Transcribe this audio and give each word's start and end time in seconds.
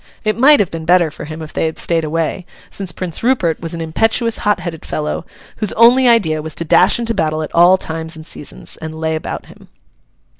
It 0.23 0.35
might 0.35 0.59
have 0.59 0.71
been 0.71 0.83
better 0.85 1.11
for 1.11 1.25
him 1.25 1.43
if 1.43 1.53
they 1.53 1.67
had 1.67 1.77
stayed 1.77 2.03
away; 2.03 2.47
since 2.71 2.91
Prince 2.91 3.21
Rupert 3.21 3.59
was 3.61 3.75
an 3.75 3.81
impetuous, 3.81 4.39
hot 4.39 4.59
headed 4.59 4.83
fellow, 4.83 5.27
whose 5.57 5.73
only 5.73 6.07
idea 6.07 6.41
was 6.41 6.55
to 6.55 6.65
dash 6.65 6.97
into 6.97 7.13
battle 7.13 7.43
at 7.43 7.53
all 7.53 7.77
times 7.77 8.15
and 8.15 8.25
seasons, 8.25 8.77
and 8.77 8.99
lay 8.99 9.15
about 9.15 9.45
him. 9.45 9.67